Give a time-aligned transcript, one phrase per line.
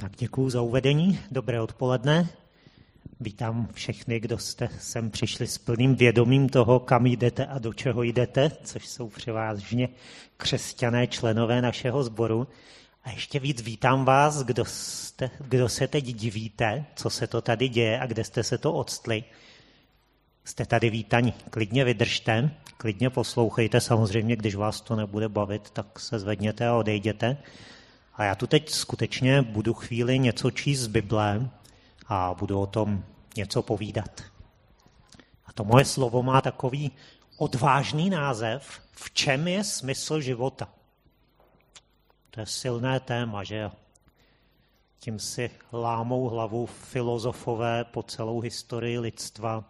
[0.00, 1.20] Tak děkuji za uvedení.
[1.30, 2.28] Dobré odpoledne.
[3.20, 8.02] Vítám všechny, kdo jste sem přišli s plným vědomím toho, kam jdete a do čeho
[8.02, 9.88] jdete, což jsou převážně
[10.36, 12.48] křesťané členové našeho sboru.
[13.04, 17.68] A ještě víc vítám vás, kdo, jste, kdo se teď divíte, co se to tady
[17.68, 19.24] děje a kde jste se to odstli.
[20.44, 21.34] Jste tady vítaní.
[21.50, 23.80] Klidně vydržte, klidně poslouchejte.
[23.80, 27.36] Samozřejmě, když vás to nebude bavit, tak se zvedněte a odejděte.
[28.18, 31.50] A já tu teď skutečně budu chvíli něco číst z Bible
[32.06, 33.04] a budu o tom
[33.36, 34.22] něco povídat.
[35.46, 36.90] A to moje slovo má takový
[37.36, 40.68] odvážný název, v čem je smysl života.
[42.30, 43.72] To je silné téma, že jo?
[45.00, 49.64] Tím si lámou hlavu filozofové po celou historii lidstva.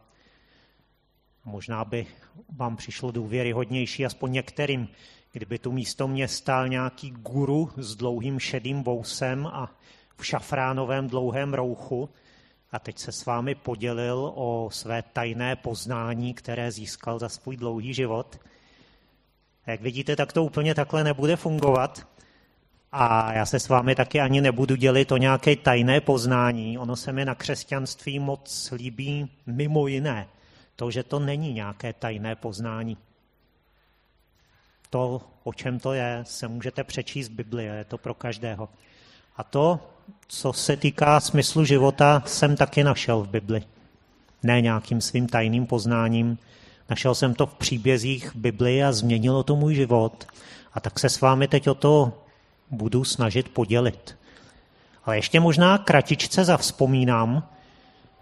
[1.44, 2.06] Možná by
[2.56, 4.88] vám přišlo důvěryhodnější, aspoň některým,
[5.38, 9.70] kdyby tu místo mě stál nějaký guru s dlouhým šedým bousem a
[10.16, 12.08] v šafránovém dlouhém rouchu
[12.72, 17.94] a teď se s vámi podělil o své tajné poznání, které získal za svůj dlouhý
[17.94, 18.40] život.
[19.66, 22.06] Jak vidíte, tak to úplně takhle nebude fungovat.
[22.92, 26.78] A já se s vámi taky ani nebudu dělit o nějaké tajné poznání.
[26.78, 30.28] Ono se mi na křesťanství moc líbí mimo jiné.
[30.76, 32.96] To, že to není nějaké tajné poznání.
[34.90, 38.68] To, o čem to je, se můžete přečíst v Biblii, je to pro každého.
[39.36, 39.80] A to,
[40.28, 43.62] co se týká smyslu života, jsem taky našel v Bibli.
[44.42, 46.38] Ne nějakým svým tajným poznáním.
[46.90, 50.26] Našel jsem to v příbězích Bibli a změnilo to můj život.
[50.72, 52.12] A tak se s vámi teď o to
[52.70, 54.18] budu snažit podělit.
[55.04, 57.48] Ale ještě možná kratičce zavzpomínám.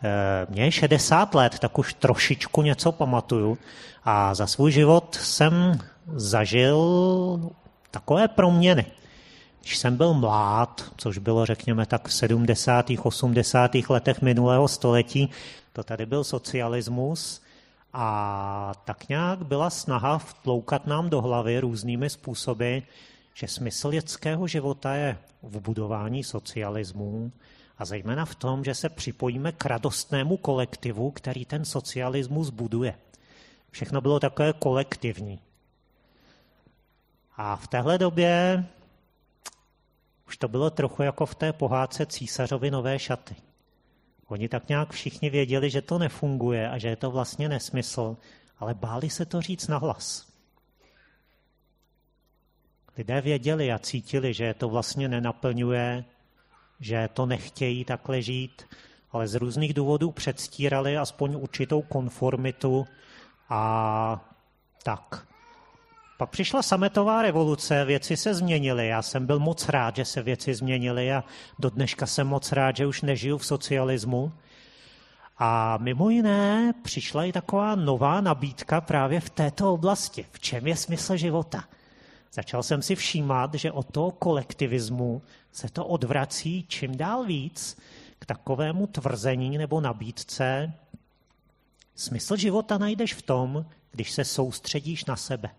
[0.03, 3.59] Eh, mně je 60 let, tak už trošičku něco pamatuju.
[4.05, 5.81] A za svůj život jsem
[6.15, 7.51] zažil
[7.91, 8.87] takové proměny.
[9.61, 12.87] Když jsem byl mlád, což bylo řekněme tak v 70.
[13.03, 13.71] 80.
[13.89, 15.31] letech minulého století,
[15.73, 17.43] to tady byl socialismus
[17.93, 22.79] a tak nějak byla snaha vtloukat nám do hlavy různými způsoby,
[23.35, 27.33] že smysl lidského života je v budování socialismu
[27.79, 32.95] a zejména v tom, že se připojíme k radostnému kolektivu, který ten socialismus buduje.
[33.71, 35.41] Všechno bylo takové kolektivní.
[37.37, 38.65] A v téhle době
[40.27, 43.37] už to bylo trochu jako v té pohádce císařovi nové šaty.
[44.27, 48.17] Oni tak nějak všichni věděli, že to nefunguje a že je to vlastně nesmysl,
[48.59, 50.27] ale báli se to říct nahlas.
[52.97, 56.05] Lidé věděli a cítili, že to vlastně nenaplňuje,
[56.81, 58.67] že to nechtějí takhle žít,
[59.13, 62.87] ale z různých důvodů předstírali aspoň určitou konformitu
[63.49, 64.35] a
[64.83, 65.27] tak.
[66.17, 68.89] Pak přišla sametová revoluce, věci se změnily.
[68.89, 71.25] Já jsem byl moc rád, že se věci změnily a
[71.59, 74.33] do dneška jsem moc rád, že už nežiju v socialismu.
[75.39, 80.27] A mimo jiné přišla i taková nová nabídka právě v této oblasti.
[80.33, 81.65] V čem je smysl života?
[82.33, 85.23] Začal jsem si všímat, že od toho kolektivismu
[85.53, 87.79] se to odvrací čím dál víc
[88.19, 90.73] k takovému tvrzení nebo nabídce.
[91.95, 95.51] Smysl života najdeš v tom, když se soustředíš na sebe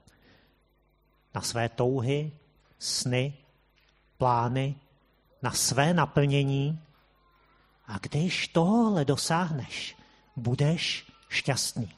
[1.36, 2.32] na své touhy,
[2.80, 3.34] sny,
[4.18, 4.76] plány,
[5.42, 6.80] na své naplnění.
[7.88, 9.98] A když tohle dosáhneš,
[10.36, 11.94] budeš šťastný.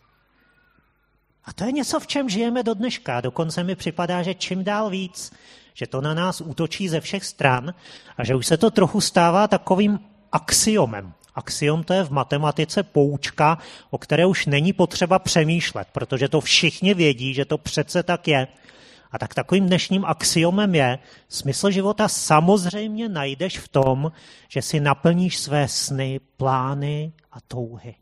[1.45, 3.21] A to je něco, v čem žijeme do dneška.
[3.21, 5.33] Dokonce mi připadá, že čím dál víc,
[5.73, 7.73] že to na nás útočí ze všech stran
[8.17, 9.99] a že už se to trochu stává takovým
[10.31, 11.13] axiomem.
[11.35, 13.57] Axiom to je v matematice poučka,
[13.89, 18.47] o které už není potřeba přemýšlet, protože to všichni vědí, že to přece tak je.
[19.11, 24.11] A tak takovým dnešním axiomem je, smysl života samozřejmě najdeš v tom,
[24.47, 27.95] že si naplníš své sny, plány a touhy.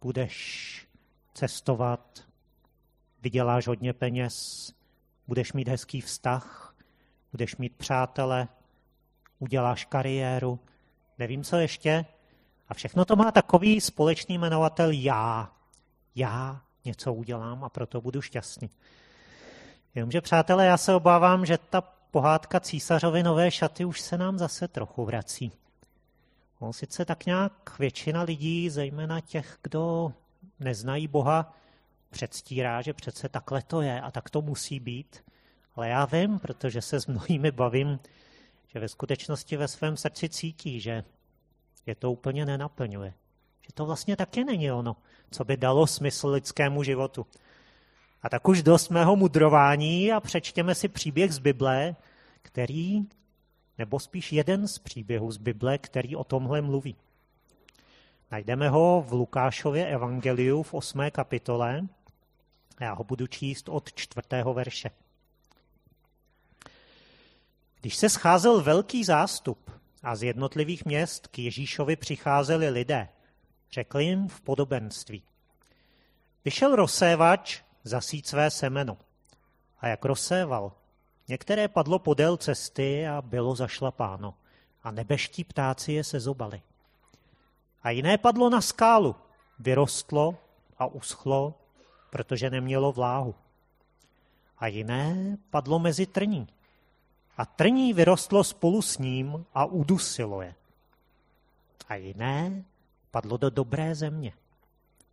[0.00, 0.86] Budeš
[1.34, 2.24] cestovat,
[3.22, 4.34] vyděláš hodně peněz,
[5.26, 6.74] budeš mít hezký vztah,
[7.32, 8.48] budeš mít přátele,
[9.38, 10.60] uděláš kariéru,
[11.18, 12.04] nevím co ještě.
[12.68, 15.52] A všechno to má takový společný jmenovatel já.
[16.14, 18.70] Já něco udělám a proto budu šťastný.
[19.94, 24.68] Jenomže, přátelé, já se obávám, že ta pohádka císařovi nové šaty už se nám zase
[24.68, 25.52] trochu vrací.
[26.58, 30.12] On sice tak nějak většina lidí, zejména těch, kdo
[30.60, 31.54] neznají Boha,
[32.10, 35.24] předstírá, že přece takhle to je a tak to musí být.
[35.74, 37.98] Ale já vím, protože se s mnohými bavím,
[38.68, 41.04] že ve skutečnosti ve svém srdci cítí, že
[41.86, 43.14] je to úplně nenaplňuje.
[43.70, 44.96] Že to vlastně taky není ono,
[45.30, 47.26] co by dalo smysl lidskému životu.
[48.22, 51.96] A tak už dost mého mudrování a přečtěme si příběh z Bible,
[52.42, 53.02] který
[53.78, 56.96] nebo spíš jeden z příběhů z Bible, který o tomhle mluví.
[58.30, 61.00] Najdeme ho v Lukášově evangeliu v 8.
[61.10, 61.86] kapitole.
[62.80, 64.90] Já ho budu číst od čtvrtého verše.
[67.80, 69.70] Když se scházel velký zástup
[70.02, 73.08] a z jednotlivých měst k Ježíšovi přicházeli lidé,
[73.72, 75.22] řekl jim v podobenství.
[76.44, 78.98] Vyšel rozsévač zasít své semeno.
[79.80, 80.72] A jak rozséval,
[81.28, 84.34] některé padlo podél cesty a bylo zašlapáno.
[84.82, 86.62] A nebeští ptáci je sezobali.
[87.82, 89.16] A jiné padlo na skálu,
[89.58, 90.38] vyrostlo
[90.78, 91.54] a uschlo,
[92.10, 93.34] protože nemělo vláhu.
[94.58, 96.48] A jiné padlo mezi trní.
[97.36, 100.54] A trní vyrostlo spolu s ním a udusilo je.
[101.88, 102.64] A jiné
[103.10, 104.32] padlo do dobré země.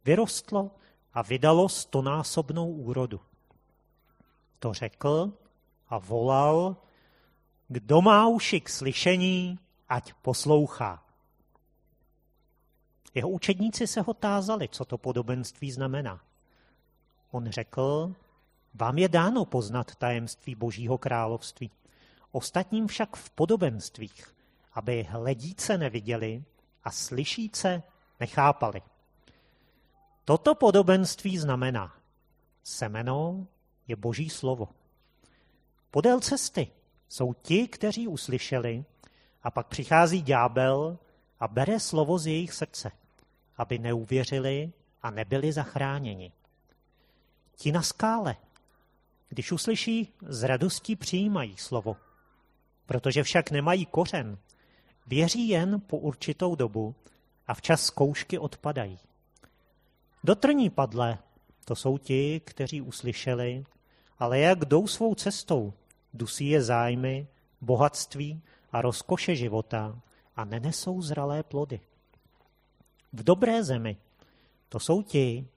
[0.06, 0.72] Vyrostlo
[1.14, 3.22] a vydalo stonásobnou úrodu.
[4.60, 5.34] To řekl
[5.90, 6.76] a volal,
[7.68, 9.60] kdo má uši k slyšení,
[9.90, 11.04] ať poslouchá.
[13.14, 16.22] Jeho učedníci se ho tázali, co to podobenství znamená.
[17.32, 18.16] On řekl,
[18.74, 21.72] vám je dáno poznat tajemství Božího království.
[22.32, 24.36] Ostatním však v podobenstvích,
[24.74, 26.44] aby hledíce neviděli
[26.88, 27.84] a slyšíce
[28.20, 28.82] nechápali.
[30.26, 31.96] Toto podobenství znamená,
[32.64, 33.48] semeno
[33.88, 34.70] je boží slovo.
[35.92, 36.68] Podél cesty
[37.10, 38.86] jsou ti, kteří uslyšeli,
[39.44, 41.00] a pak přichází ďábel
[41.40, 42.92] a bere slovo z jejich srdce,
[43.58, 46.32] aby neuvěřili a nebyli zachráněni.
[47.56, 48.36] Ti na skále,
[49.30, 51.98] když uslyší, z radostí přijímají slovo,
[52.86, 54.38] protože však nemají kořen,
[55.08, 56.96] věří jen po určitou dobu
[57.48, 59.00] a včas zkoušky odpadají.
[60.24, 61.18] Do trní padle,
[61.66, 63.66] to jsou ti, kteří uslyšeli,
[64.20, 65.74] ale jak jdou svou cestou,
[66.14, 67.28] dusí je zájmy,
[67.62, 70.02] bohatství a rozkoše života
[70.36, 71.80] a nenesou zralé plody.
[73.14, 73.98] V dobré zemi,
[74.70, 75.48] to jsou ti,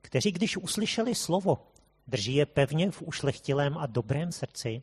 [0.00, 1.66] kteří když uslyšeli slovo,
[2.06, 4.82] drží je pevně v ušlechtilém a dobrém srdci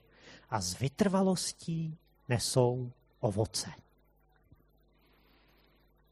[0.50, 1.97] a z vytrvalostí
[2.29, 3.69] nesou ovoce.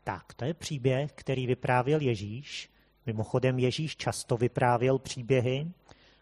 [0.03, 2.69] Tak, to je příběh, který vyprávěl Ježíš
[3.09, 5.67] Mimochodem Ježíš často vyprávěl příběhy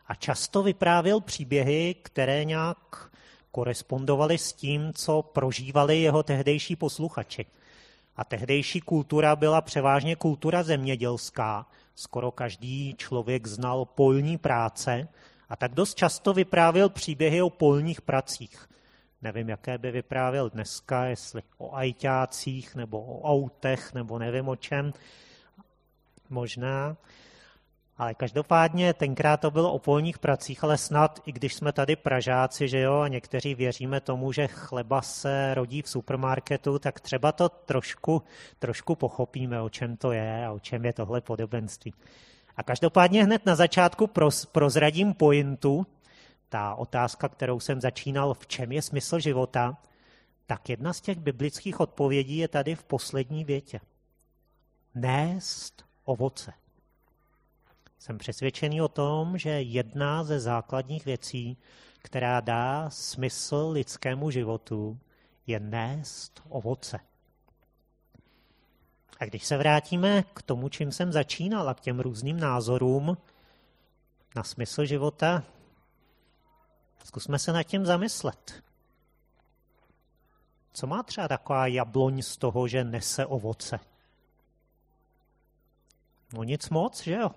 [0.07, 3.11] a často vyprávěl příběhy, které nějak
[3.51, 7.45] korespondovaly s tím, co prožívali jeho tehdejší posluchači.
[8.15, 11.65] A tehdejší kultura byla převážně kultura zemědělská.
[11.95, 15.07] Skoro každý člověk znal polní práce
[15.49, 18.69] a tak dost často vyprávěl příběhy o polních pracích.
[19.21, 24.93] Nevím, jaké by vyprávěl dneska, jestli o ajťácích nebo o autech nebo nevím o čem
[26.29, 26.97] možná.
[27.97, 32.67] Ale každopádně tenkrát to bylo o polních pracích, ale snad, i když jsme tady Pražáci,
[32.67, 37.49] že jo, a někteří věříme tomu, že chleba se rodí v supermarketu, tak třeba to
[37.49, 38.23] trošku,
[38.59, 41.93] trošku pochopíme, o čem to je a o čem je tohle podobenství.
[42.57, 45.85] A každopádně hned na začátku proz, prozradím pointu,
[46.49, 49.77] ta otázka, kterou jsem začínal, v čem je smysl života,
[50.45, 53.79] tak jedna z těch biblických odpovědí je tady v poslední větě.
[54.95, 56.53] Nést ovoce.
[57.99, 61.57] Jsem přesvědčený o tom, že jedna ze základních věcí,
[62.01, 64.99] která dá smysl lidskému životu,
[65.47, 66.99] je nést ovoce.
[69.19, 73.17] A když se vrátíme k tomu, čím jsem začínal a k těm různým názorům
[74.35, 75.43] na smysl života,
[77.07, 78.63] zkusme se nad tím zamyslet.
[80.73, 83.79] Co má třeba taková jabloň z toho, že nese ovoce?
[86.33, 87.31] No nic moc, že jo?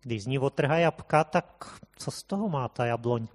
[0.00, 3.28] Když z ní otrhá jabka, tak co z toho má ta jabloň?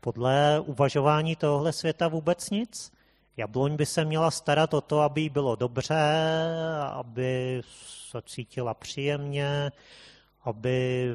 [0.00, 2.92] Podle uvažování tohle světa vůbec nic.
[3.36, 5.94] Jabloň by se měla starat o to, aby jí bylo dobře,
[6.92, 7.62] aby
[8.10, 9.72] se cítila příjemně,
[10.42, 11.06] aby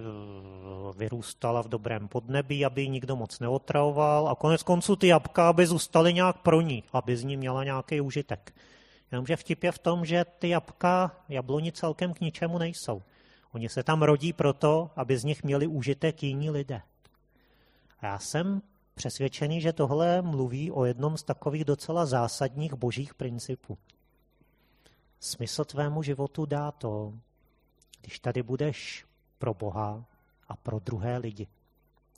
[0.97, 5.65] vyrůstala v dobrém podnebí, aby ji nikdo moc neotravoval a konec konců ty jabka, aby
[5.67, 8.53] zůstaly nějak pro ní, aby z ní měla nějaký užitek.
[9.11, 13.01] Jenomže vtip je v tom, že ty jabka, jabloni celkem k ničemu nejsou.
[13.51, 16.81] Oni se tam rodí proto, aby z nich měli užitek jiní lidé.
[17.99, 18.61] A já jsem
[18.95, 23.77] přesvědčený, že tohle mluví o jednom z takových docela zásadních božích principů.
[25.19, 27.13] Smysl tvému životu dá to,
[28.01, 29.05] když tady budeš
[29.45, 30.05] pro Boha
[30.47, 31.47] a pro druhé lidi.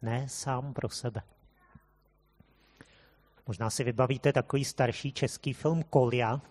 [0.02, 1.22] Ne sám pro sebe.
[3.48, 6.42] Možná si vybavíte takový starší český film Kolia,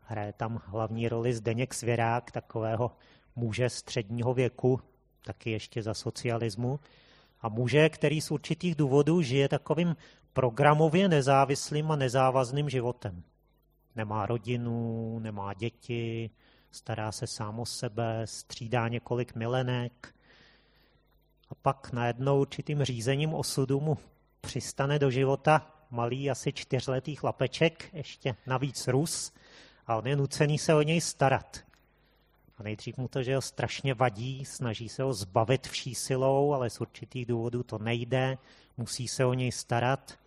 [0.00, 2.96] Hraje tam hlavní roli Zdeněk Svěrák, takového
[3.36, 4.80] muže středního věku,
[5.24, 6.80] taky ještě za socialismu.
[7.40, 9.96] A muže, který z určitých důvodů žije takovým
[10.32, 13.22] programově nezávislým a nezávazným životem.
[13.96, 16.30] Nemá rodinu, nemá děti,
[16.74, 20.14] stará se sám o sebe, střídá několik milenek
[21.48, 23.98] a pak najednou určitým řízením osudu mu
[24.40, 29.32] přistane do života malý asi čtyřletý chlapeček, ještě navíc Rus,
[29.86, 31.64] a on je nucený se o něj starat.
[32.58, 36.70] A nejdřív mu to, že ho strašně vadí, snaží se ho zbavit vší silou, ale
[36.70, 38.38] z určitých důvodů to nejde,
[38.76, 40.18] musí se o něj starat.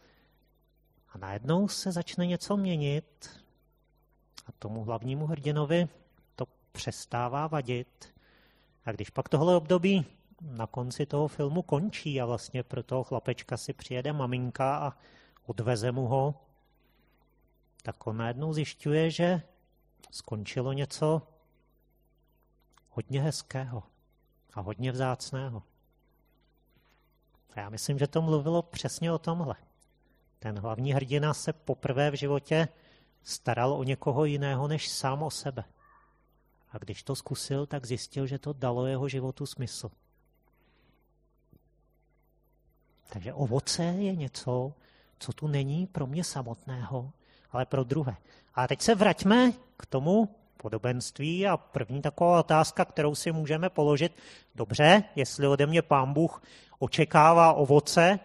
[1.10, 3.30] A najednou se začne něco měnit
[4.46, 5.88] a tomu hlavnímu hrdinovi
[6.72, 8.14] přestává vadit.
[8.86, 10.06] A když pak tohle období
[10.42, 14.94] na konci toho filmu končí a vlastně pro toho chlapečka si přijede maminka a
[15.46, 16.36] odveze mu ho,
[17.84, 19.42] tak on najednou zjišťuje, že
[20.12, 21.22] skončilo něco
[22.90, 23.84] hodně hezkého
[24.54, 25.64] a hodně vzácného.
[27.56, 29.56] A já myslím, že to mluvilo přesně o tomhle.
[30.40, 32.68] Ten hlavní hrdina se poprvé v životě
[33.24, 35.64] staral o někoho jiného než sám o sebe.
[36.72, 39.92] A když to zkusil, tak zjistil, že to dalo jeho životu smysl.
[43.10, 44.74] Takže ovoce je něco,
[45.20, 47.12] co tu není pro mě samotného,
[47.52, 48.18] ale pro druhé.
[48.56, 54.16] A teď se vraťme k tomu podobenství a první taková otázka, kterou si můžeme položit.
[54.56, 56.42] Dobře, jestli ode mě pán Bůh
[56.80, 58.20] očekává ovoce,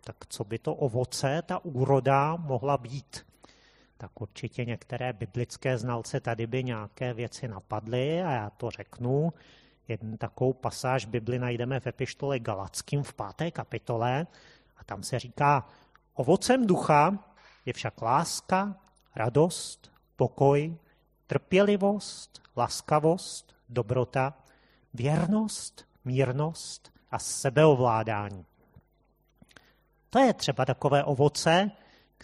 [0.00, 3.27] tak co by to ovoce, ta úroda mohla být?
[4.00, 9.32] Tak určitě některé biblické znalce tady by nějaké věci napadly a já to řeknu.
[9.88, 14.26] Jednu takovou pasáž Bibli najdeme v epištole Galackým v páté kapitole
[14.76, 15.68] a tam se říká,
[16.14, 17.18] ovocem ducha
[17.66, 18.76] je však láska,
[19.16, 20.76] radost, pokoj,
[21.26, 24.34] trpělivost, laskavost, dobrota,
[24.94, 28.46] věrnost, mírnost a sebeovládání.
[30.10, 31.70] To je třeba takové ovoce,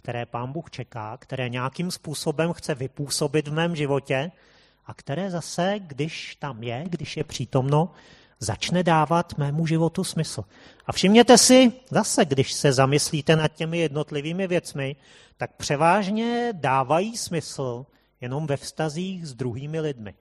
[0.04, 4.30] které pán Bůh čeká, které nějakým způsobem chce vypůsobit v mém životě
[4.87, 7.90] a které zase, když tam je, když je přítomno,
[8.40, 10.44] začne dávat mému životu smysl.
[10.87, 14.96] A všimněte si, zase, když se zamyslíte nad těmi jednotlivými věcmi,
[15.37, 17.87] tak převážně dávají smysl
[18.20, 20.14] jenom ve vztazích s druhými lidmi.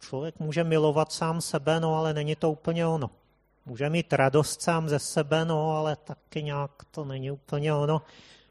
[0.00, 3.10] Člověk může milovat sám sebe, no ale není to úplně ono.
[3.66, 8.02] Může mít radost sám ze sebe, no ale taky nějak to není úplně ono.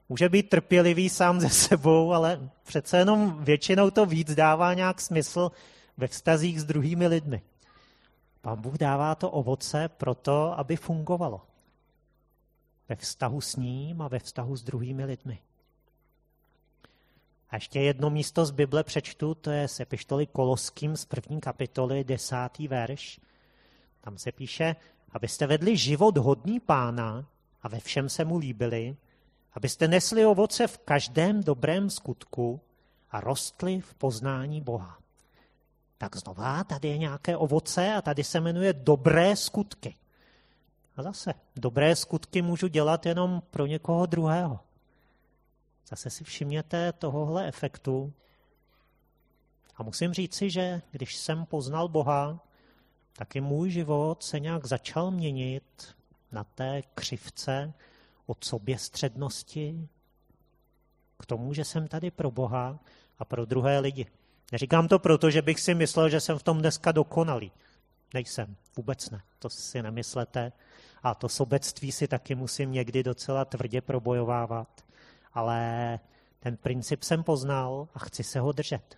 [0.10, 5.52] Může být trpělivý sám ze sebou, ale přece jenom většinou to víc dává nějak smysl
[5.98, 7.42] ve vztazích s druhými lidmi.
[8.42, 11.42] Pán Bůh dává to ovoce proto, aby fungovalo.
[12.90, 15.40] Ve vztahu s ním a ve vztahu s druhými lidmi.
[17.50, 22.04] A ještě jedno místo z Bible přečtu, to je z epištoly Koloským z první kapitoly,
[22.04, 23.20] desátý verš.
[24.02, 24.76] Tam se píše,
[25.14, 27.26] abyste vedli život hodný pána
[27.62, 28.98] a ve všem se mu líbili,
[29.54, 32.62] abyste nesli ovoce v každém dobrém skutku
[33.12, 34.98] a rostli v poznání Boha.
[35.98, 39.96] Tak znova, tady je nějaké ovoce a tady se jmenuje dobré skutky.
[40.96, 44.60] A zase, dobré skutky můžu dělat jenom pro někoho druhého.
[45.88, 48.14] Zase si všimněte tohohle efektu.
[49.76, 52.40] A musím říci, že když jsem poznal Boha,
[53.18, 55.96] tak i můj život se nějak začal měnit
[56.32, 57.74] na té křivce
[58.26, 59.88] od soběstřednosti
[61.20, 62.80] k tomu, že jsem tady pro Boha
[63.20, 64.06] a pro druhé lidi.
[64.52, 67.52] Neříkám to proto, že bych si myslel, že jsem v tom dneska dokonalý.
[68.14, 70.52] Nejsem, vůbec ne, to si nemyslete.
[71.04, 74.86] A to sobectví si taky musím někdy docela tvrdě probojovávat.
[75.34, 76.00] Ale
[76.40, 78.98] ten princip jsem poznal a chci se ho držet.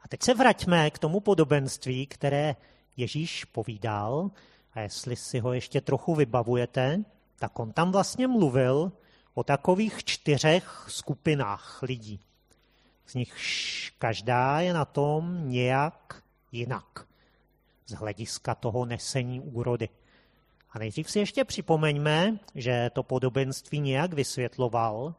[0.00, 2.56] A teď se vraťme k tomu podobenství, které
[2.96, 4.30] Ježíš povídal.
[4.72, 7.04] A jestli si ho ještě trochu vybavujete,
[7.38, 8.92] tak on tam vlastně mluvil
[9.34, 12.20] o takových čtyřech skupinách lidí.
[13.06, 13.34] Z nich
[13.98, 16.22] každá je na tom nějak
[16.52, 17.06] jinak
[17.86, 19.88] z hlediska toho nesení úrody.
[20.70, 25.14] A nejdřív si ještě připomeňme, že to podobenství nějak vysvětloval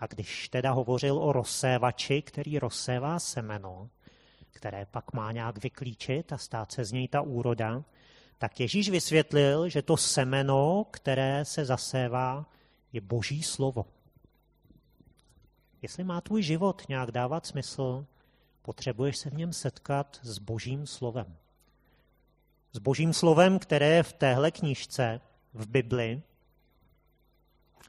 [0.00, 3.88] a když teda hovořil o rozsévači, který rozsévá semeno,
[4.56, 7.84] které pak má nějak vyklíčit a stát se z něj ta úroda,
[8.38, 12.46] tak Ježíš vysvětlil, že to semeno, které se zasévá,
[12.92, 13.86] je boží slovo.
[15.82, 18.06] Jestli má tvůj život nějak dávat smysl,
[18.62, 21.36] potřebuješ se v něm setkat s božím slovem.
[22.72, 25.20] S božím slovem, které je v téhle knížce,
[25.54, 26.22] v Bibli,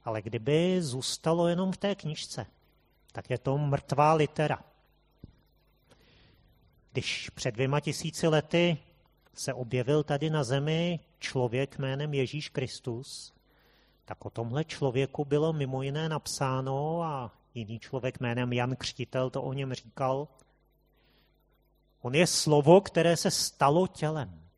[0.04, 2.46] ale kdyby zůstalo jenom v té knížce,
[3.12, 4.64] tak je to mrtvá litera.
[6.98, 8.78] Když před dvěma tisíci lety
[9.34, 13.34] se objevil tady na zemi člověk jménem Ježíš Kristus,
[14.06, 19.44] tak o tomhle člověku bylo mimo jiné napsáno a jiný člověk jménem Jan Křtitel to
[19.44, 20.28] o něm říkal.
[22.02, 24.50] On je slovo, které se stalo tělem.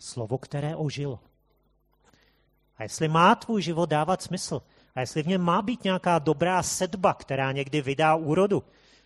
[0.00, 1.20] Slovo, které ožilo.
[2.76, 4.62] A jestli má tvůj život dávat smysl,
[4.94, 8.64] a jestli v něm má být nějaká dobrá sedba, která někdy vydá úrodu,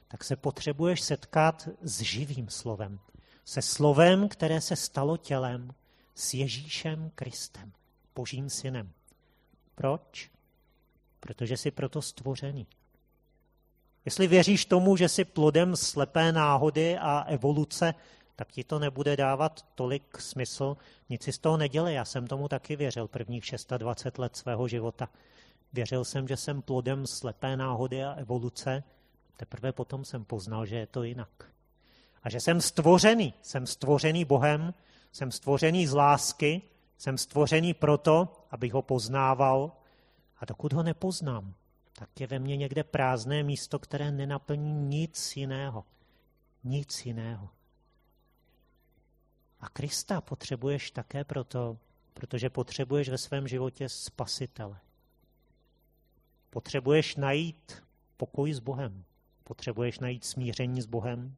[0.09, 2.99] tak se potřebuješ setkat s živým slovem.
[3.45, 5.75] Se slovem, které se stalo tělem,
[6.15, 7.73] s Ježíšem Kristem,
[8.15, 8.91] Božím synem.
[9.75, 10.31] Proč?
[11.21, 12.67] Protože jsi proto stvořený.
[14.05, 17.95] Jestli věříš tomu, že jsi plodem slepé náhody a evoluce,
[18.37, 20.77] tak ti to nebude dávat tolik smysl.
[21.09, 21.95] Nic si z toho nedělej.
[21.95, 23.45] Já jsem tomu taky věřil prvních
[23.79, 25.09] 26 let svého života.
[25.75, 28.83] Věřil jsem, že jsem plodem slepé náhody a evoluce.
[29.37, 31.51] Teprve potom jsem poznal, že je to jinak.
[32.23, 33.35] A že jsem stvořený.
[33.43, 34.75] Jsem stvořený Bohem,
[35.13, 36.63] jsem stvořený z lásky,
[36.99, 39.73] jsem stvořený proto, abych ho poznával.
[40.39, 41.55] A dokud ho nepoznám,
[41.93, 45.85] tak je ve mně někde prázdné místo, které nenaplní nic jiného.
[46.65, 47.49] Nic jiného.
[49.61, 51.79] A Krista potřebuješ také proto,
[52.15, 54.81] protože potřebuješ ve svém životě spasitele.
[56.55, 57.83] Potřebuješ najít
[58.17, 59.05] pokoj s Bohem.
[59.45, 61.37] Potřebuješ najít smíření s Bohem.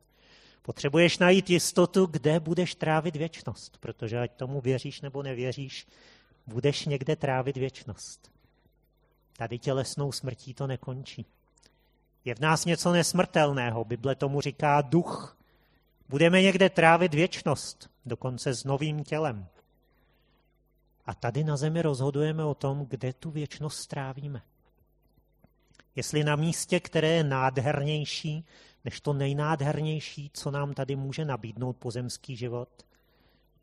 [0.63, 5.87] Potřebuješ najít jistotu, kde budeš trávit věčnost, protože ať tomu věříš nebo nevěříš,
[6.47, 8.31] budeš někde trávit věčnost.
[9.37, 11.27] Tady tělesnou smrtí to nekončí.
[12.25, 15.39] Je v nás něco nesmrtelného, Bible tomu říká duch.
[16.09, 19.47] Budeme někde trávit věčnost, dokonce s novým tělem.
[21.07, 24.43] A tady na zemi rozhodujeme o tom, kde tu věčnost strávíme.
[25.97, 28.45] Jestli na místě, které je nádhernější
[28.85, 32.87] než to nejnádhernější, co nám tady může nabídnout pozemský život,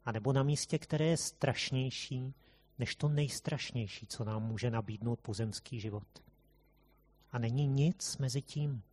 [0.06, 2.34] anebo na místě, které je strašnější
[2.80, 6.08] než to nejstrašnější, co nám může nabídnout pozemský život.
[7.32, 8.84] A není nic mezi tím.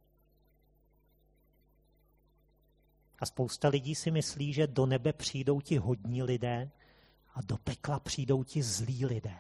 [3.18, 6.70] A spousta lidí si myslí, že do nebe přijdou ti hodní lidé
[7.34, 9.38] a do pekla přijdou ti zlí lidé.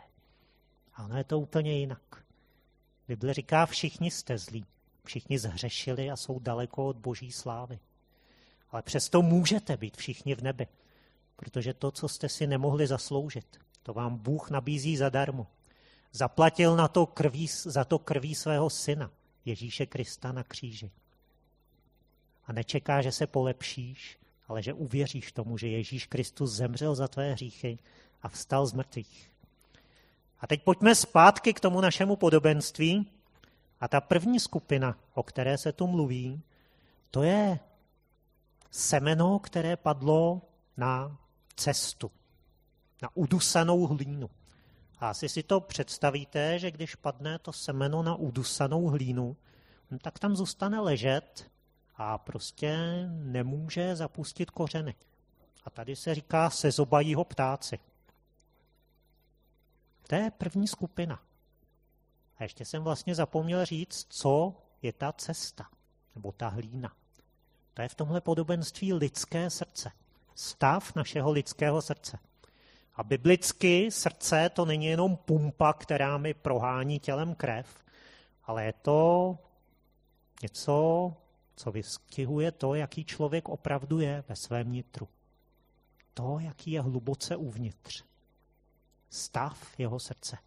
[0.94, 2.24] A ono je to úplně jinak.
[3.10, 4.64] Bible říká, všichni jste zlí,
[5.04, 7.78] všichni zhřešili a jsou daleko od boží slávy.
[8.70, 10.66] Ale přesto můžete být všichni v nebi,
[11.36, 15.46] protože to, co jste si nemohli zasloužit, to vám Bůh nabízí zadarmo.
[16.12, 19.10] Zaplatil na to krví, za to krví svého syna,
[19.44, 20.90] Ježíše Krista na kříži.
[22.44, 24.18] A nečeká, že se polepšíš,
[24.48, 27.78] ale že uvěříš tomu, že Ježíš Kristus zemřel za tvé hříchy
[28.22, 29.30] a vstal z mrtvých.
[30.40, 33.10] A teď pojďme zpátky k tomu našemu podobenství.
[33.80, 36.42] A ta první skupina, o které se tu mluví,
[37.10, 37.58] to je
[38.70, 40.42] semeno, které padlo
[40.76, 41.18] na
[41.56, 42.10] cestu,
[43.02, 44.30] na udusanou hlínu.
[44.98, 49.36] A asi si to představíte, že když padne to semeno na udusanou hlínu,
[49.90, 51.50] no tak tam zůstane ležet
[51.96, 52.76] a prostě
[53.08, 54.94] nemůže zapustit kořeny.
[55.64, 57.78] A tady se říká, se zobají ho ptáci.
[60.10, 61.20] To je první skupina.
[62.36, 65.66] A ještě jsem vlastně zapomněl říct, co je ta cesta,
[66.14, 66.92] nebo ta hlína.
[67.74, 69.90] To je v tomhle podobenství lidské srdce.
[70.34, 72.18] Stav našeho lidského srdce.
[72.94, 77.84] A biblicky srdce to není jenom pumpa, která mi prohání tělem krev,
[78.44, 79.38] ale je to
[80.42, 81.12] něco,
[81.56, 85.08] co vystihuje to, jaký člověk opravdu je ve svém nitru.
[86.14, 88.09] To, jaký je hluboce uvnitř
[89.10, 90.38] stav jeho srdce.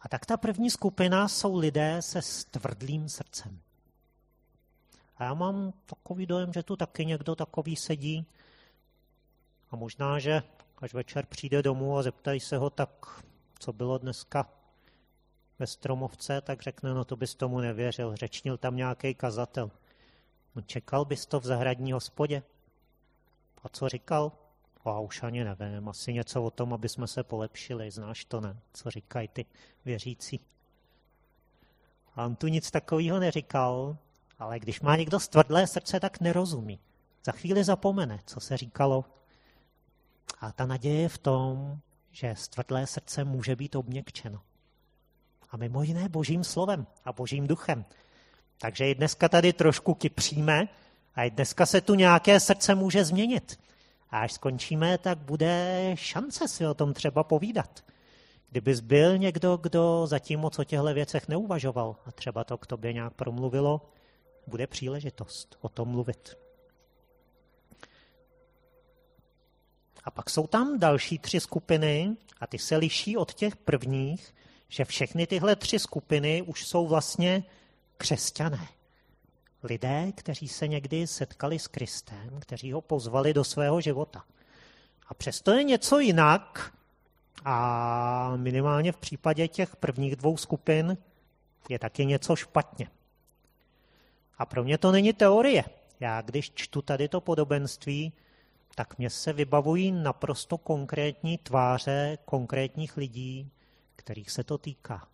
[0.00, 3.60] A tak ta první skupina jsou lidé se stvrdlým srdcem.
[5.16, 8.26] A já mám takový dojem, že tu taky někdo takový sedí.
[9.70, 10.42] A možná, že
[10.78, 13.22] až večer přijde domů a zeptají se ho, tak
[13.58, 14.50] co bylo dneska
[15.58, 19.70] ve Stromovce, tak řekne, no to bys tomu nevěřil, řečnil tam nějaký kazatel.
[20.54, 22.42] No čekal bys to v zahradní hospodě?
[23.64, 24.32] A co říkal?
[24.90, 28.56] A už ani nevím, asi něco o tom, aby jsme se polepšili, znáš to, ne?
[28.72, 29.46] Co říkají ty
[29.84, 30.40] věřící.
[32.14, 33.96] A on tu nic takového neříkal,
[34.38, 36.80] ale když má někdo stvrdlé srdce, tak nerozumí.
[37.24, 39.04] Za chvíli zapomene, co se říkalo.
[40.40, 41.78] A ta naděje je v tom,
[42.10, 44.40] že stvrdlé srdce může být obměkčeno.
[45.50, 47.84] A mimo jiné božím slovem a božím duchem.
[48.58, 50.68] Takže i dneska tady trošku kypříme
[51.14, 53.60] a i dneska se tu nějaké srdce může změnit.
[54.10, 57.84] A až skončíme, tak bude šance si o tom třeba povídat.
[58.50, 62.92] Kdybys byl někdo, kdo zatím moc o těchto věcech neuvažoval a třeba to k tobě
[62.92, 63.80] nějak promluvilo,
[64.46, 66.38] bude příležitost o tom mluvit.
[70.04, 74.34] A pak jsou tam další tři skupiny a ty se liší od těch prvních,
[74.68, 77.44] že všechny tyhle tři skupiny už jsou vlastně
[77.96, 78.68] křesťané.
[79.62, 84.24] Lidé, kteří se někdy setkali s Kristem, kteří ho pozvali do svého života.
[85.08, 86.74] A přesto je něco jinak
[87.44, 90.98] a minimálně v případě těch prvních dvou skupin
[91.68, 92.90] je taky něco špatně.
[94.38, 95.64] A pro mě to není teorie.
[96.00, 98.12] Já když čtu tady to podobenství,
[98.74, 103.50] tak mě se vybavují naprosto konkrétní tváře konkrétních lidí,
[103.96, 105.08] kterých se to týká.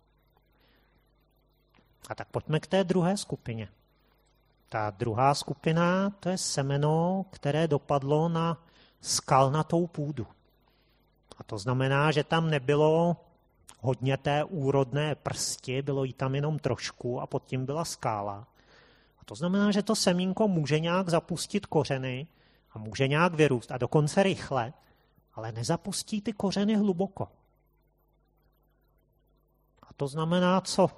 [2.09, 3.69] A tak pojďme k té druhé skupině.
[4.75, 8.57] Ta druhá skupina, to je semeno, které dopadlo na
[9.01, 10.27] skalnatou půdu.
[11.37, 13.17] A to znamená, že tam nebylo
[13.79, 18.47] hodně té úrodné prsti, bylo jí tam jenom trošku a pod tím byla skála.
[19.19, 22.27] A to znamená, že to semínko může nějak zapustit kořeny
[22.71, 24.73] a může nějak vyrůst a dokonce rychle,
[25.33, 27.27] ale nezapustí ty kořeny hluboko.
[29.83, 30.89] A to znamená co?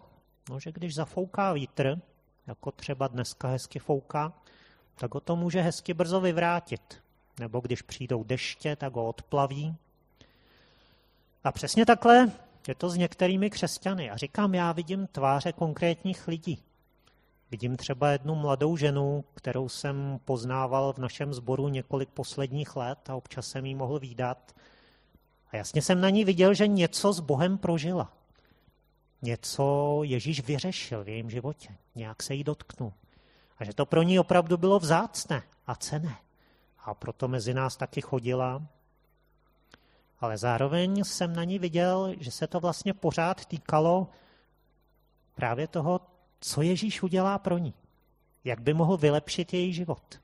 [0.50, 2.02] No, že když zafouká vítr,
[2.48, 4.34] jako třeba dneska hezky fouká,
[4.96, 7.02] tak ho to může hezky brzo vyvrátit.
[7.40, 9.76] Nebo když přijdou deště, tak ho odplaví.
[11.44, 12.32] A přesně takhle
[12.68, 14.12] je to s některými křesťany.
[14.12, 16.64] A říkám, já vidím tváře konkrétních lidí.
[17.52, 23.16] Vidím třeba jednu mladou ženu, kterou jsem poznával v našem sboru několik posledních let a
[23.16, 24.56] občas jsem jí mohl výdat.
[25.52, 28.17] A jasně jsem na ní viděl, že něco s Bohem prožila.
[29.22, 31.76] Něco Ježíš vyřešil v jejím životě.
[31.96, 32.94] Nějak se jí dotknul.
[33.58, 36.18] A že to pro ní opravdu bylo vzácné a cené.
[36.86, 38.68] A proto mezi nás taky chodila.
[40.20, 44.08] Ale zároveň jsem na ní viděl, že se to vlastně pořád týkalo
[45.36, 46.02] právě toho,
[46.40, 47.74] co Ježíš udělá pro ní.
[48.44, 50.22] Jak by mohl vylepšit její život.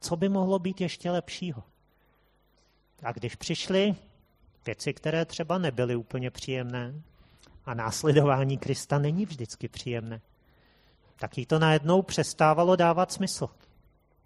[0.00, 1.62] Co by mohlo být ještě lepšího.
[3.02, 3.94] A když přišly
[4.66, 7.02] věci, které třeba nebyly úplně příjemné,
[7.68, 10.20] a následování Krista není vždycky příjemné,
[11.16, 13.48] tak jí to najednou přestávalo dávat smysl,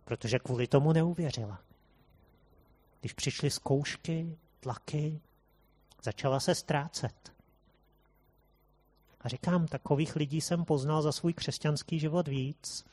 [0.05, 1.59] protože kvůli tomu neuvěřila.
[3.01, 5.21] Když přišly zkoušky, tlaky,
[6.03, 7.33] začala se ztrácet.
[9.21, 12.85] A říkám, takových lidí jsem poznal za svůj křesťanský život víc.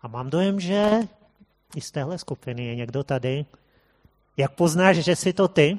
[0.00, 1.00] A mám dojem, že
[1.76, 3.46] i z téhle skupiny je někdo tady.
[4.36, 5.78] Jak poznáš, že jsi to ty?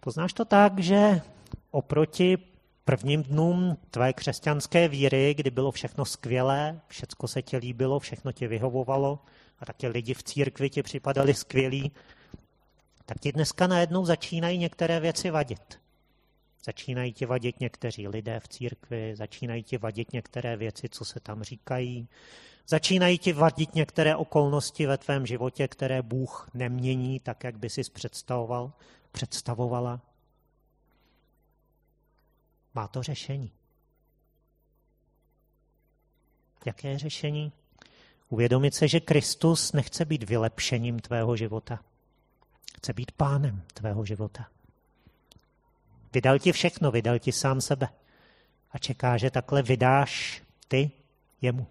[0.00, 1.20] Poznáš to tak, že
[1.70, 2.55] oproti
[2.86, 8.46] prvním dnům tvé křesťanské víry, kdy bylo všechno skvělé, všecko se ti líbilo, všechno ti
[8.46, 9.18] vyhovovalo
[9.58, 11.92] a taky lidi v církvi ti připadali skvělí,
[13.06, 15.80] tak ti dneska najednou začínají některé věci vadit.
[16.64, 21.42] Začínají ti vadit někteří lidé v církvi, začínají ti vadit některé věci, co se tam
[21.42, 22.08] říkají,
[22.68, 27.82] začínají ti vadit některé okolnosti ve tvém životě, které Bůh nemění tak, jak by si
[27.92, 28.72] představoval,
[29.12, 30.00] představovala.
[32.76, 33.52] Má to řešení.
[36.66, 37.52] Jaké je řešení?
[38.28, 41.84] Uvědomit se, že Kristus nechce být vylepšením tvého života.
[42.76, 44.48] Chce být pánem tvého života.
[46.12, 47.88] Vydal ti všechno, vydal ti sám sebe.
[48.70, 50.90] A čeká, že takhle vydáš ty
[51.40, 51.66] jemu.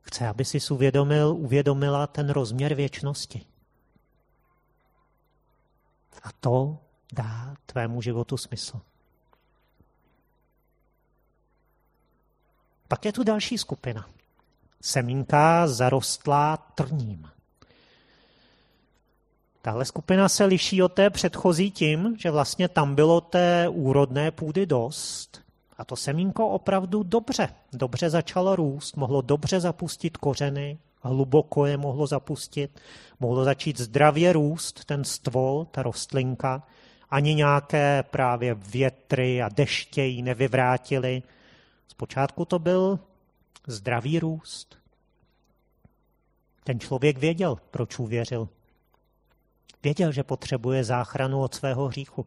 [0.00, 3.46] Chce, aby si uvědomil, uvědomila ten rozměr věčnosti.
[6.22, 8.80] A to dá tvému životu smysl.
[12.88, 14.08] Pak je tu další skupina.
[14.80, 17.28] Semínka zarostlá trním.
[19.62, 24.66] Tahle skupina se liší od té předchozí tím, že vlastně tam bylo té úrodné půdy
[24.66, 25.42] dost
[25.78, 32.06] a to semínko opravdu dobře, dobře začalo růst, mohlo dobře zapustit kořeny, hluboko je mohlo
[32.06, 32.80] zapustit,
[33.20, 36.62] mohlo začít zdravě růst ten stvol, ta rostlinka,
[37.10, 41.22] ani nějaké právě větry a deště ji nevyvrátily.
[41.88, 42.98] Zpočátku to byl
[43.66, 44.78] zdravý růst.
[46.64, 48.48] Ten člověk věděl, proč uvěřil.
[49.82, 52.26] Věděl, že potřebuje záchranu od svého hříchu.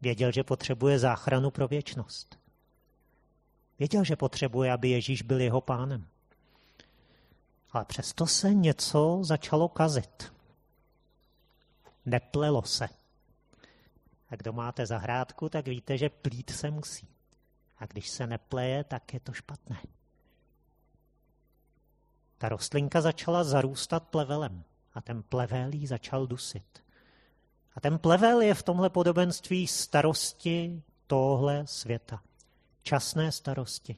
[0.00, 2.38] Věděl, že potřebuje záchranu pro věčnost.
[3.78, 6.06] Věděl, že potřebuje, aby Ježíš byl jeho pánem.
[7.72, 10.32] Ale přesto se něco začalo kazit.
[12.06, 12.97] Neplelo se.
[14.30, 17.08] A kdo máte zahrádku, tak víte, že plít se musí.
[17.78, 19.78] A když se nepleje, tak je to špatné.
[22.38, 24.64] Ta rostlinka začala zarůstat plevelem
[24.94, 26.84] a ten plevel ji začal dusit.
[27.74, 32.22] A ten plevel je v tomhle podobenství starosti tohle světa.
[32.82, 33.96] Časné starosti.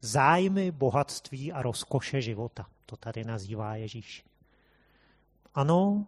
[0.00, 2.66] Zájmy, bohatství a rozkoše života.
[2.86, 4.24] To tady nazývá Ježíš.
[5.54, 6.06] ano,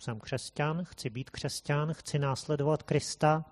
[0.00, 3.44] jsem křesťan, chci být křesťan, chci následovat Krista,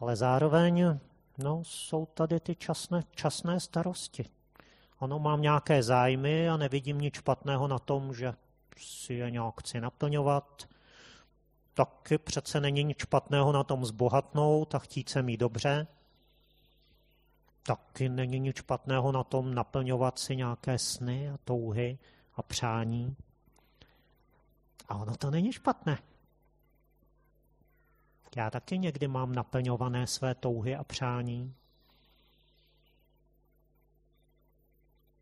[0.00, 0.98] ale zároveň
[1.38, 4.24] no, jsou tady ty časné, časné starosti.
[5.00, 8.34] Ano, mám nějaké zájmy a nevidím nic špatného na tom, že
[8.76, 10.68] si je nějak chci naplňovat.
[11.74, 15.86] Taky přece není nic špatného na tom zbohatnout a chtít se mít dobře.
[17.62, 21.98] Taky není nic špatného na tom naplňovat si nějaké sny a touhy
[22.36, 23.16] a přání.
[24.90, 25.98] A ono to není špatné.
[28.36, 31.54] Já taky někdy mám naplňované své touhy a přání.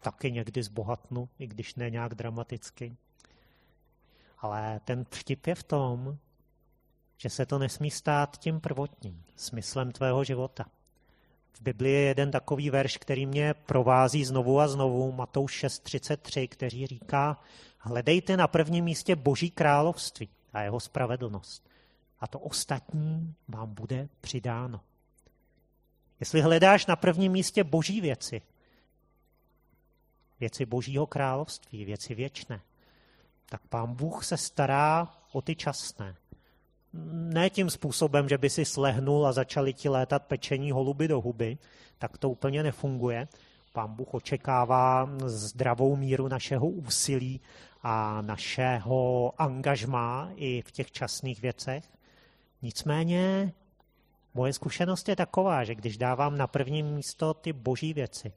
[0.01, 2.97] Taky někdy zbohatnu, i když ne nějak dramaticky.
[4.39, 6.19] Ale ten vtip je v tom,
[7.17, 10.65] že se to nesmí stát tím prvotním smyslem tvého života.
[11.53, 16.87] V Biblii je jeden takový verš, který mě provází znovu a znovu, Matouš 6.33, který
[16.87, 17.41] říká,
[17.89, 21.69] hledejte na prvním místě Boží království a jeho spravedlnost.
[22.21, 24.81] A to ostatní vám bude přidáno.
[26.21, 28.43] Jestli hledáš na prvním místě Boží věci,
[30.41, 32.61] věci Božího království, věci věčné,
[33.49, 36.17] tak pán Bůh se stará o ty časné.
[37.13, 41.59] Ne tím způsobem, že by si slehnul a začali ti létat pečení holuby do huby,
[41.99, 43.29] tak to úplně nefunguje.
[43.73, 47.41] Pán Bůh očekává zdravou míru našeho úsilí
[47.83, 51.85] a našeho angažmá i v těch časných věcech.
[52.63, 53.53] Nicméně
[54.35, 58.33] moje zkušenost je taková, že když dávám na první místo ty boží věci,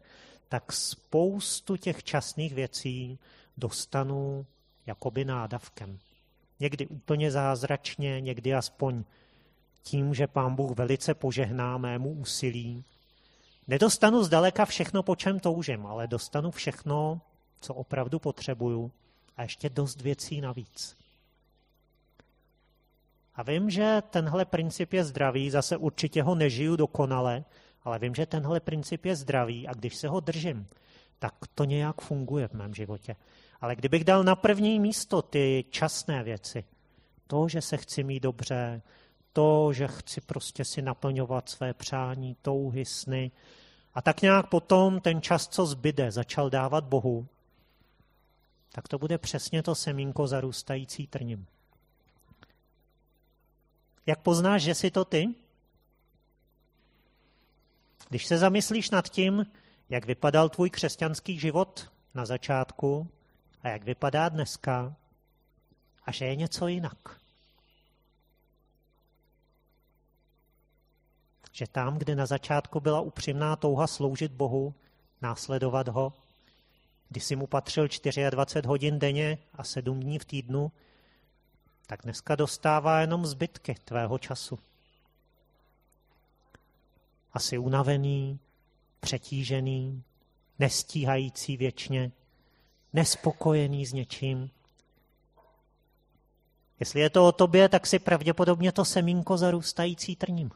[0.49, 3.19] tak spoustu těch časných věcí
[3.57, 4.45] dostanu
[4.85, 5.99] jakoby nádavkem.
[6.59, 9.03] Někdy úplně zázračně, někdy aspoň
[9.83, 12.83] tím, že pán Bůh velice požehná mému úsilí.
[13.67, 17.21] Nedostanu zdaleka všechno, po čem toužím, ale dostanu všechno,
[17.61, 18.91] co opravdu potřebuju
[19.41, 20.97] a ještě dost věcí navíc.
[23.35, 27.43] A vím, že tenhle princip je zdravý, zase určitě ho nežiju dokonale,
[27.83, 30.67] ale vím, že tenhle princip je zdravý a když se ho držím,
[31.19, 33.15] tak to nějak funguje v mém životě.
[33.61, 36.63] Ale kdybych dal na první místo ty časné věci,
[37.27, 38.81] to, že se chci mít dobře,
[39.33, 43.31] to, že chci prostě si naplňovat své přání, touhy, sny,
[43.93, 47.27] a tak nějak potom ten čas, co zbyde, začal dávat Bohu,
[48.71, 51.47] tak to bude přesně to semínko zarůstající trním.
[54.05, 55.27] Jak poznáš, že jsi to ty?
[58.09, 59.45] Když se zamyslíš nad tím,
[59.89, 63.07] jak vypadal tvůj křesťanský život na začátku
[63.61, 64.95] a jak vypadá dneska,
[66.05, 67.19] a že je něco jinak.
[71.51, 74.73] Že tam, kde na začátku byla upřímná touha sloužit Bohu,
[75.21, 76.13] následovat ho,
[77.11, 77.87] kdy si mu patřil
[78.29, 80.71] 24 hodin denně a 7 dní v týdnu,
[81.87, 84.59] tak dneska dostává jenom zbytky tvého času.
[87.33, 88.39] Asi unavený,
[88.99, 90.03] přetížený,
[90.59, 92.11] nestíhající věčně,
[92.93, 94.49] nespokojený s něčím.
[96.79, 100.51] Jestli je to o tobě, tak si pravděpodobně to semínko zarůstající trním.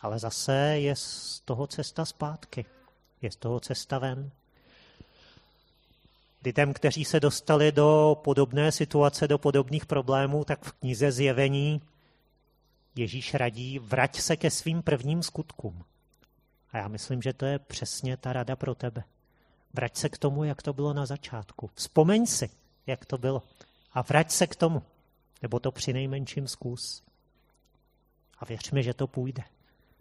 [0.00, 2.64] Ale zase je z toho cesta zpátky.
[3.22, 4.30] Je z toho cesta ven.
[6.44, 11.82] Lidem, kteří se dostali do podobné situace, do podobných problémů, tak v knize Zjevení
[12.94, 15.84] Ježíš radí, vrať se ke svým prvním skutkům.
[16.72, 19.04] A já myslím, že to je přesně ta rada pro tebe.
[19.74, 21.70] Vrať se k tomu, jak to bylo na začátku.
[21.74, 22.50] Vzpomeň si,
[22.86, 23.42] jak to bylo.
[23.92, 24.82] A vrať se k tomu.
[25.42, 27.02] Nebo to při nejmenším zkus.
[28.38, 29.42] A věř mi, že to půjde.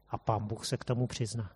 [0.09, 1.51] A pán Bůh se k tomu přizná.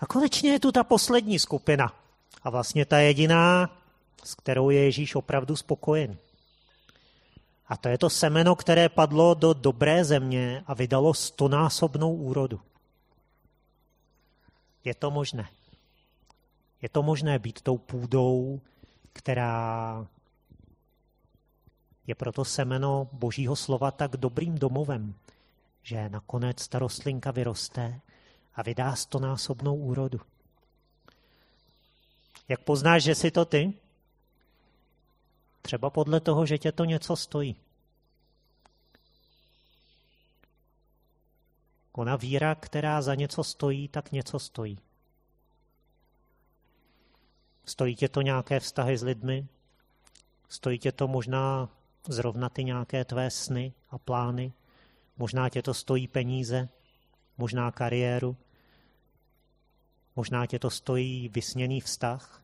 [0.00, 1.92] A konečně je tu ta poslední skupina.
[2.42, 3.76] A vlastně ta jediná,
[4.24, 6.16] s kterou je Ježíš opravdu spokojen.
[7.66, 12.60] A to je to semeno, které padlo do dobré země a vydalo stonásobnou úrodu.
[14.84, 15.48] Je to možné.
[16.82, 18.60] Je to možné být tou půdou,
[19.12, 20.06] která
[22.06, 25.14] je proto semeno Božího slova tak dobrým domovem,
[25.82, 28.00] že nakonec ta rostlinka vyroste
[28.54, 30.20] a vydá stonásobnou úrodu.
[32.48, 33.72] Jak poznáš, že jsi to ty?
[35.62, 37.56] Třeba podle toho, že tě to něco stojí.
[41.92, 44.78] Ona víra, která za něco stojí, tak něco stojí.
[47.64, 49.46] Stojí tě to nějaké vztahy s lidmi?
[50.48, 51.68] Stojí tě to možná
[52.08, 54.52] zrovna ty nějaké tvé sny a plány?
[55.16, 56.68] Možná tě to stojí peníze,
[57.40, 58.36] možná kariéru,
[60.16, 62.42] možná tě to stojí vysněný vztah.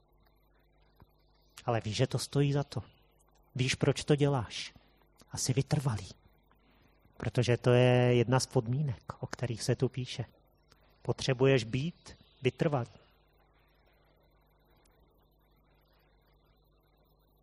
[1.65, 2.83] Ale víš, že to stojí za to.
[3.55, 4.75] Víš, proč to děláš.
[5.33, 6.09] Asi vytrvalý.
[7.17, 10.25] Protože to je jedna z podmínek, o kterých se tu píše.
[11.03, 12.91] Potřebuješ být vytrvalý.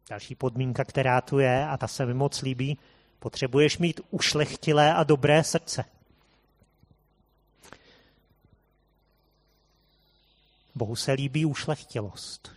[0.10, 2.78] Další podmínka, která tu je, a ta se mi moc líbí,
[3.20, 5.86] potřebuješ mít ušlechtilé a dobré srdce.
[10.76, 12.52] Bohu se líbí ušlechtilost.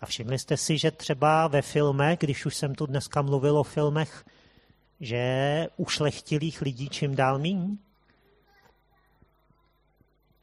[0.00, 3.62] A všimli jste si, že třeba ve filmech, když už jsem tu dneska mluvil o
[3.62, 4.24] filmech,
[5.00, 7.78] že ušlechtilých lidí čím dál míň?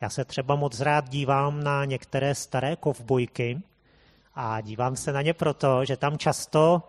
[0.01, 3.61] Já se třeba moc rád dívám na některé staré kovbojky
[4.35, 6.81] a dívám se na ně proto, že tam často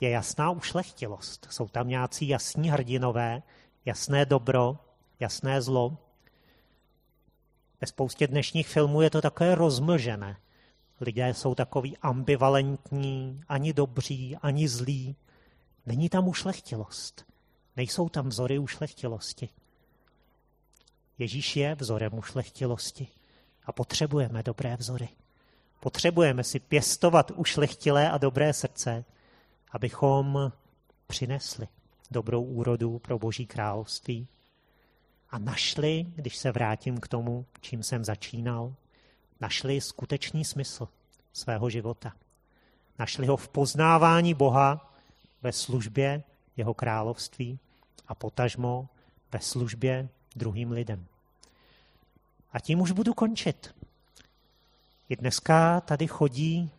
[0.00, 1.46] je jasná ušlechtilost.
[1.50, 3.42] Jsou tam nějací jasní hrdinové,
[3.84, 4.76] jasné dobro,
[5.20, 5.96] jasné zlo.
[7.80, 10.36] Ve spoustě dnešních filmů je to takové rozmlžené.
[11.00, 15.16] Lidé jsou takový ambivalentní, ani dobří, ani zlí.
[15.86, 17.26] Není tam ušlechtilost.
[17.76, 19.48] Nejsou tam vzory ušlechtilosti.
[21.18, 23.08] Ježíš je vzorem ušlechtilosti
[23.64, 25.08] a potřebujeme dobré vzory.
[25.80, 29.04] Potřebujeme si pěstovat ušlechtilé a dobré srdce,
[29.70, 30.52] abychom
[31.06, 31.68] přinesli
[32.10, 34.28] dobrou úrodu pro Boží království
[35.30, 38.74] a našli, když se vrátím k tomu, čím jsem začínal,
[39.40, 40.88] našli skutečný smysl
[41.32, 42.12] svého života.
[42.98, 44.94] Našli ho v poznávání Boha
[45.42, 46.22] ve službě
[46.56, 47.58] jeho království
[48.08, 48.88] a potažmo
[49.32, 51.06] ve službě druhým lidem.
[52.52, 53.74] A tím už budu končit.
[55.08, 56.70] I dneska tady chodí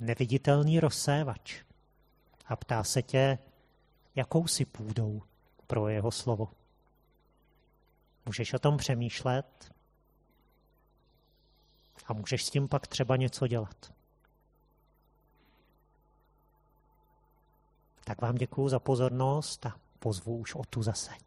[0.00, 1.62] neviditelný rozsévač
[2.46, 3.38] a ptá se tě,
[4.14, 5.22] jakou si půdou
[5.66, 6.48] pro jeho slovo.
[8.26, 9.74] Můžeš o tom přemýšlet
[12.06, 13.92] a můžeš s tím pak třeba něco dělat.
[18.04, 21.25] Tak vám děkuji za pozornost a pozvu už o tu zase.